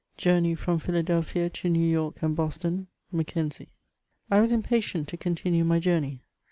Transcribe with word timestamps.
JOURKBT 0.17 0.57
FBOM 0.57 0.81
PHILADBLPHIA 0.81 1.51
TO 1.53 1.69
NEW 1.69 1.95
TOBK 2.09 2.23
AND 2.23 2.35
BOSTON— 2.35 2.87
MACKENZIE. 3.13 3.67
I 4.31 4.41
WAS 4.41 4.51
impatient 4.51 5.07
to 5.09 5.17
continue 5.17 5.63
my 5.63 5.77
Journey. 5.77 6.23